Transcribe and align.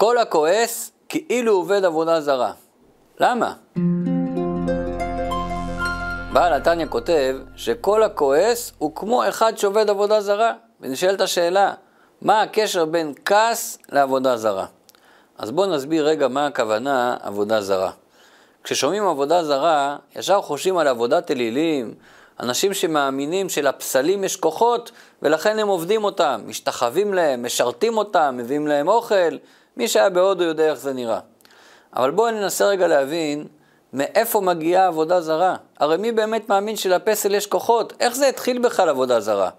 כל 0.00 0.18
הכועס 0.18 0.92
כאילו 1.08 1.52
עובד 1.52 1.84
עבודה 1.84 2.20
זרה. 2.20 2.52
למה? 3.20 3.52
בעל 6.32 6.52
התניא 6.52 6.86
כותב 6.86 7.36
שכל 7.56 8.02
הכועס 8.02 8.72
הוא 8.78 8.94
כמו 8.94 9.28
אחד 9.28 9.58
שעובד 9.58 9.90
עבודה 9.90 10.20
זרה. 10.20 10.52
ונשאלת 10.80 11.20
השאלה, 11.20 11.74
מה 12.22 12.42
הקשר 12.42 12.84
בין 12.84 13.14
כעס 13.24 13.78
לעבודה 13.92 14.36
זרה? 14.36 14.66
אז 15.38 15.50
בואו 15.50 15.70
נסביר 15.70 16.06
רגע 16.06 16.28
מה 16.28 16.46
הכוונה 16.46 17.16
עבודה 17.22 17.60
זרה. 17.60 17.90
כששומעים 18.64 19.06
עבודה 19.06 19.44
זרה, 19.44 19.96
ישר 20.16 20.42
חושבים 20.42 20.78
על 20.78 20.88
עבודת 20.88 21.30
אלילים, 21.30 21.94
אנשים 22.40 22.74
שמאמינים 22.74 23.48
שלפסלים 23.48 24.24
יש 24.24 24.36
כוחות, 24.36 24.92
ולכן 25.22 25.58
הם 25.58 25.68
עובדים 25.68 26.04
אותם, 26.04 26.40
משתחווים 26.46 27.14
להם, 27.14 27.42
משרתים 27.42 27.98
אותם, 27.98 28.34
מביאים 28.38 28.66
להם 28.66 28.88
אוכל. 28.88 29.36
מי 29.80 29.88
שהיה 29.88 30.10
בהודו 30.10 30.44
יודע 30.44 30.70
איך 30.70 30.78
זה 30.78 30.92
נראה. 30.92 31.18
אבל 31.96 32.10
בואו 32.10 32.30
ננסה 32.30 32.66
רגע 32.66 32.86
להבין 32.86 33.46
מאיפה 33.92 34.40
מגיעה 34.40 34.86
עבודה 34.86 35.20
זרה. 35.20 35.56
הרי 35.78 35.96
מי 35.96 36.12
באמת 36.12 36.48
מאמין 36.48 36.76
שלפסל 36.76 37.34
יש 37.34 37.46
כוחות? 37.46 37.92
איך 38.00 38.14
זה 38.14 38.28
התחיל 38.28 38.58
בכלל 38.58 38.88
עבודה 38.88 39.20
זרה? 39.20 39.50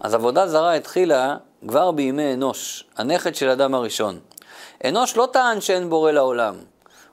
אז 0.00 0.14
עבודה 0.14 0.48
זרה 0.48 0.74
התחילה 0.74 1.36
כבר 1.68 1.90
בימי 1.90 2.34
אנוש, 2.34 2.84
הנכד 2.96 3.34
של 3.34 3.48
אדם 3.48 3.74
הראשון. 3.74 4.18
אנוש 4.84 5.16
לא 5.16 5.28
טען 5.32 5.60
שאין 5.60 5.90
בורא 5.90 6.10
לעולם. 6.10 6.54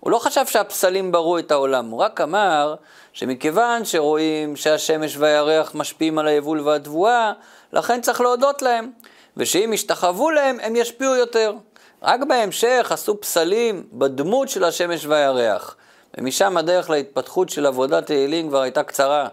הוא 0.00 0.10
לא 0.10 0.18
חשב 0.18 0.46
שהפסלים 0.46 1.12
ברו 1.12 1.38
את 1.38 1.50
העולם, 1.50 1.90
הוא 1.90 2.00
רק 2.00 2.20
אמר 2.20 2.74
שמכיוון 3.12 3.84
שרואים 3.84 4.56
שהשמש 4.56 5.16
והירח 5.16 5.74
משפיעים 5.74 6.18
על 6.18 6.28
היבול 6.28 6.60
והתבואה, 6.60 7.32
לכן 7.72 8.00
צריך 8.00 8.20
להודות 8.20 8.62
להם, 8.62 8.90
ושאם 9.36 9.72
ישתחוו 9.72 10.30
להם, 10.30 10.58
הם 10.62 10.76
ישפיעו 10.76 11.14
יותר. 11.14 11.52
רק 12.02 12.20
בהמשך 12.28 12.88
עשו 12.90 13.20
פסלים 13.20 13.86
בדמות 13.92 14.48
של 14.48 14.64
השמש 14.64 15.06
והירח, 15.06 15.76
ומשם 16.18 16.56
הדרך 16.56 16.90
להתפתחות 16.90 17.48
של 17.48 17.66
עבודת 17.66 18.06
תהילים 18.06 18.48
כבר 18.48 18.60
הייתה 18.60 18.82
קצרה. 18.82 19.28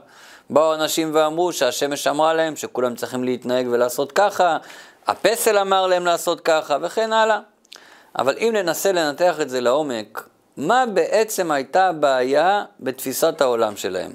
באו 0.49 0.73
אנשים 0.73 1.11
ואמרו 1.13 1.53
שהשמש 1.53 2.07
אמרה 2.07 2.33
להם 2.33 2.55
שכולם 2.55 2.95
צריכים 2.95 3.23
להתנהג 3.23 3.67
ולעשות 3.71 4.11
ככה, 4.11 4.57
הפסל 5.07 5.57
אמר 5.57 5.87
להם 5.87 6.05
לעשות 6.05 6.41
ככה, 6.41 6.77
וכן 6.81 7.13
הלאה. 7.13 7.39
אבל 8.19 8.35
אם 8.37 8.51
ננסה 8.53 8.91
לנתח 8.91 9.41
את 9.41 9.49
זה 9.49 9.61
לעומק, 9.61 10.27
מה 10.57 10.85
בעצם 10.93 11.51
הייתה 11.51 11.87
הבעיה 11.87 12.63
בתפיסת 12.79 13.41
העולם 13.41 13.77
שלהם? 13.77 14.11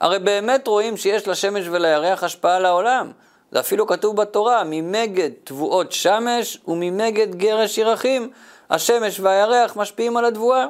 הרי 0.00 0.18
באמת 0.18 0.66
רואים 0.66 0.96
שיש 0.96 1.28
לשמש 1.28 1.68
ולירח 1.68 2.24
השפעה 2.24 2.56
על 2.56 2.66
העולם. 2.66 3.12
זה 3.52 3.60
אפילו 3.60 3.86
כתוב 3.86 4.16
בתורה, 4.16 4.62
ממגד 4.66 5.30
תבואות 5.44 5.92
שמש 5.92 6.58
וממגד 6.68 7.34
גרש 7.34 7.78
ירחים, 7.78 8.30
השמש 8.70 9.20
והירח 9.20 9.76
משפיעים 9.76 10.16
על 10.16 10.24
התבואה. 10.24 10.66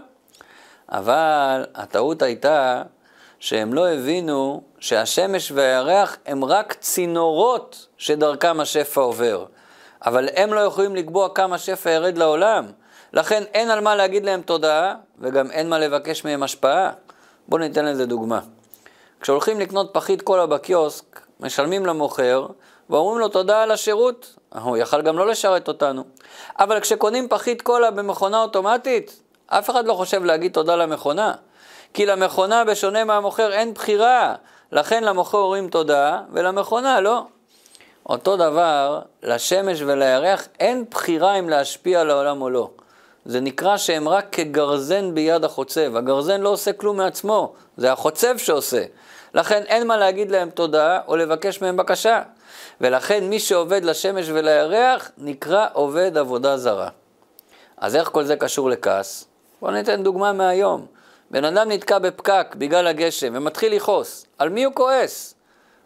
אבל 0.89 1.67
הטעות 1.75 2.23
הייתה 2.23 2.83
שהם 3.39 3.75
לא 3.75 3.89
הבינו 3.89 4.63
שהשמש 4.81 5.53
והירח 5.53 6.17
הם 6.27 6.45
רק 6.45 6.73
צינורות 6.73 7.87
שדרכם 7.99 8.61
השפע 8.61 9.01
עובר. 9.01 9.45
אבל 10.07 10.29
הם 10.37 10.55
לא 10.55 10.61
יכולים 10.61 10.97
לקבוע 10.97 11.29
כמה 11.35 11.59
שפע 11.59 11.91
ירד 11.91 12.19
לעולם. 12.19 12.67
לכן 13.13 13.43
אין 13.55 13.71
על 13.71 13.81
מה 13.81 13.97
להגיד 13.97 14.25
להם 14.25 14.43
תודה, 14.43 14.95
וגם 15.19 15.51
אין 15.51 15.69
מה 15.69 15.79
לבקש 15.79 16.25
מהם 16.25 16.43
השפעה. 16.43 16.91
בואו 17.49 17.61
ניתן 17.61 17.85
לזה 17.85 18.07
דוגמה. 18.07 18.41
כשהולכים 19.21 19.61
לקנות 19.61 19.91
פחית 19.93 20.23
קולה 20.23 20.47
בקיוסק, 20.47 21.21
משלמים 21.41 21.87
למוכר, 21.87 22.47
ואומרים 22.91 23.19
לו 23.19 23.29
תודה 23.29 23.63
על 23.63 23.71
השירות. 23.71 24.35
הוא 24.63 24.77
יכל 24.77 25.03
גם 25.03 25.19
לא 25.19 25.27
לשרת 25.27 25.69
אותנו. 25.69 26.05
אבל 26.59 26.81
כשקונים 26.81 27.29
פחית 27.29 27.63
קולה 27.63 27.91
במכונה 27.91 28.43
אוטומטית, 28.43 29.23
אף 29.47 29.71
אחד 29.71 29.87
לא 29.87 29.95
חושב 29.95 30.25
להגיד 30.25 30.53
תודה 30.53 30.77
למכונה. 30.77 31.35
כי 31.95 32.07
למכונה, 32.07 32.65
בשונה 32.65 33.05
מהמוכר, 33.05 33.53
אין 33.53 33.75
בחירה. 33.75 34.35
לכן 34.73 35.05
למוכר 35.05 35.39
אומרים 35.39 35.69
תודה, 35.69 36.21
ולמכונה 36.33 37.01
לא. 37.01 37.23
אותו 38.07 38.37
דבר, 38.37 39.01
לשמש 39.23 39.83
ולירח 39.83 40.49
אין 40.61 40.85
בחירה 40.91 41.35
אם 41.39 41.49
להשפיע 41.49 42.01
על 42.01 42.11
העולם 42.11 42.43
או 42.43 42.51
לא. 42.51 42.71
זה 43.25 43.41
נקרא 43.41 43.77
שהם 43.77 44.09
רק 44.09 44.27
כגרזן 44.33 45.15
ביד 45.15 45.45
החוצב. 45.45 45.97
הגרזן 45.97 46.41
לא 46.41 46.49
עושה 46.49 46.73
כלום 46.73 46.97
מעצמו, 46.97 47.53
זה 47.77 47.93
החוצב 47.93 48.39
שעושה. 48.39 48.85
לכן 49.35 49.63
אין 49.67 49.87
מה 49.87 49.97
להגיד 49.97 50.31
להם 50.31 50.51
תודה 50.51 51.01
או 51.07 51.17
לבקש 51.17 51.63
מהם 51.63 51.77
בקשה. 51.77 52.23
ולכן 52.81 53.25
מי 53.25 53.39
שעובד 53.39 53.85
לשמש 53.85 54.29
ולירח 54.29 55.11
נקרא 55.19 55.67
עובד 55.73 56.19
עבודה 56.19 56.57
זרה. 56.57 56.89
אז 57.77 57.97
איך 57.97 58.09
כל 58.09 58.25
זה 58.25 58.37
קשור 58.37 58.71
לכעס? 58.71 59.25
בואו 59.61 59.73
ניתן 59.73 60.03
דוגמה 60.03 60.33
מהיום. 60.33 60.87
בן 61.31 61.45
אדם 61.45 61.69
נתקע 61.71 61.99
בפקק 61.99 62.55
בגלל 62.59 62.87
הגשם 62.87 63.33
ומתחיל 63.37 63.77
לכעוס. 63.77 64.27
על 64.39 64.49
מי 64.49 64.65
הוא 64.65 64.75
כועס? 64.75 65.35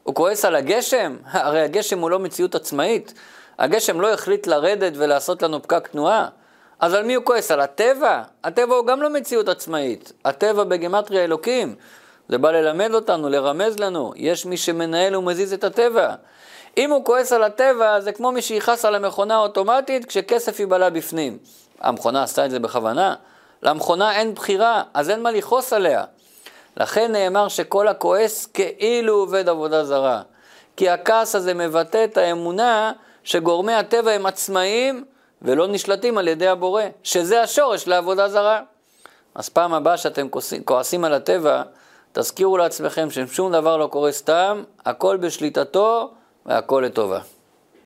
הוא 0.03 0.14
כועס 0.14 0.44
על 0.44 0.56
הגשם? 0.56 1.16
הרי 1.32 1.60
הגשם 1.60 1.98
הוא 1.98 2.10
לא 2.10 2.19
מציאות 2.19 2.54
עצמאית. 2.54 3.14
הגשם 3.59 4.00
לא 4.00 4.12
החליט 4.12 4.47
לרדת 4.47 4.92
ולעשות 4.97 5.42
לנו 5.42 5.62
פקק 5.62 5.88
תנועה. 5.88 6.28
אז 6.80 6.94
על 6.94 7.04
מי 7.04 7.14
הוא 7.14 7.24
כועס? 7.24 7.50
על 7.50 7.60
הטבע? 7.60 8.22
הטבע 8.44 8.74
הוא 8.74 8.86
גם 8.86 9.03
לא 9.03 9.10
מציאות 9.10 9.48
עצמאית. 9.48 10.12
הטבע 10.24 10.64
בגימטריה 10.64 11.24
אלוקים. 11.24 11.74
זה 12.32 12.38
בא 12.38 12.50
ללמד 12.50 12.94
אותנו, 12.94 13.28
לרמז 13.28 13.78
לנו. 13.78 14.12
יש 14.16 14.47
מי 14.47 14.56
שמנהל 14.56 15.16
ומזיז 15.16 15.53
את 15.53 15.65
הטבע. 15.65 16.15
אם 16.76 16.91
הוא 16.91 17.04
כועס 17.04 17.32
על 17.32 17.43
הטבע, 17.43 18.00
זה 18.00 18.12
כמו 18.12 18.32
מי 18.32 18.43
שיכעס 18.43 18.84
על 18.84 18.94
המכונה 18.94 19.34
האוטומטית 19.34 20.04
כשכסף 20.04 20.60
ייבלע 20.60 20.91
בפנים. 20.91 21.38
המכונה 21.81 22.22
עשתה 22.22 22.47
את 22.47 22.50
זה 22.50 22.59
בכוונה? 22.59 23.15
למכונה 23.62 24.16
אין 24.16 24.34
בחירה, 24.34 24.82
אז 24.94 25.10
אין 25.10 25.22
מה 25.22 25.31
לכעוס 25.31 25.72
עליה. 25.72 26.04
לכן 26.76 27.12
נאמר 27.12 27.48
שכל 27.48 27.88
הכועס 27.88 28.47
כאילו 28.47 29.15
עובד 29.15 29.48
עבודה 29.48 29.84
זרה. 29.84 30.22
כי 30.76 30.91
הכעס 30.91 31.34
הזה 31.34 31.54
מבטא 31.54 32.04
את 32.04 32.16
האמונה 32.16 32.92
שגורמי 33.25 33.75
הטבע 33.75 34.10
הם 34.10 34.26
עצמאיים 34.26 35.04
ולא 35.42 35.66
נשלטים 35.66 36.19
על 36.19 36.28
ידי 36.28 36.48
הבורא, 36.48 36.82
שזה 37.03 37.42
השורש 37.42 37.88
לעבודה 37.88 38.28
זרה. 38.28 38.60
אז 39.34 39.48
פעם 39.48 39.75
הבאה 39.75 39.97
שאתם 39.97 40.26
כועסים 40.65 41.04
על 41.04 41.15
הטבע, 41.15 41.62
תזכירו 42.12 42.56
לעצמכם 42.56 43.11
ששום 43.11 43.53
דבר 43.53 43.77
לא 43.77 43.87
קורה 43.87 44.12
סתם, 44.12 44.62
הכל 44.84 45.17
בשליטתו 45.17 46.11
והכל 46.47 46.83
לטובה. 46.87 47.21